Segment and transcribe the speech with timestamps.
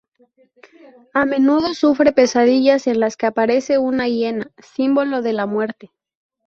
[1.13, 5.91] A menudo sufre pesadillas en las que aparece una hiena, símbolo de la muerte.